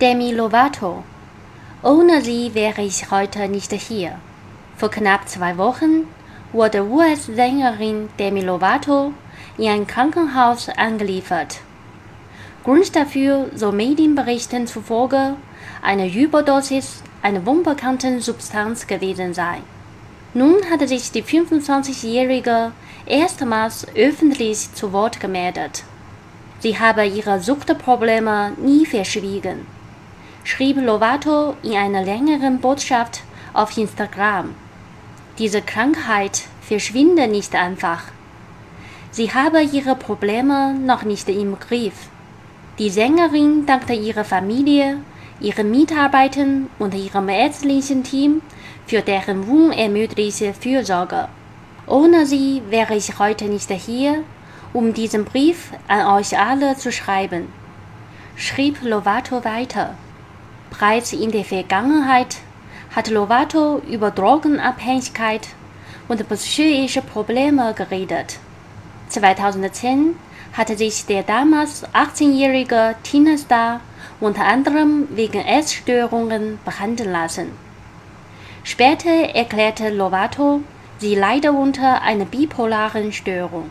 [0.00, 1.02] Demi Lovato.
[1.82, 4.20] Ohne sie wäre ich heute nicht hier.
[4.76, 6.06] Vor knapp zwei Wochen
[6.52, 9.12] wurde US-Sängerin Demi Lovato
[9.56, 11.56] in ein Krankenhaus angeliefert.
[12.62, 15.34] Grund dafür, so Medienberichten zufolge,
[15.82, 19.62] eine Überdosis einer unbekannten Substanz gewesen sei.
[20.32, 22.70] Nun hatte sich die 25-Jährige
[23.04, 25.82] erstmals öffentlich zu Wort gemeldet.
[26.60, 29.66] Sie habe ihre Suchtprobleme nie verschwiegen,
[30.48, 33.20] schrieb Lovato in einer längeren Botschaft
[33.52, 34.54] auf Instagram.
[35.38, 38.04] Diese Krankheit verschwindet nicht einfach.
[39.10, 42.08] Sie habe ihre Probleme noch nicht im Griff.
[42.78, 44.96] Die Sängerin dankte ihrer Familie,
[45.38, 48.40] ihren Mitarbeitern und ihrem ärztlichen Team
[48.86, 51.28] für deren unermüdliche Fürsorge.
[51.86, 54.24] Ohne sie wäre ich heute nicht hier,
[54.72, 57.52] um diesen Brief an euch alle zu schreiben,
[58.34, 59.94] schrieb Lovato weiter.
[60.78, 62.36] Bereits in der Vergangenheit
[62.94, 65.48] hat Lovato über Drogenabhängigkeit
[66.06, 68.38] und psychische Probleme geredet.
[69.08, 70.14] 2010
[70.52, 73.80] hatte sich der damals 18-jährige Teenager
[74.20, 77.48] unter anderem wegen Essstörungen behandeln lassen.
[78.62, 80.60] Später erklärte Lovato,
[80.98, 83.70] sie leide unter einer bipolaren Störung.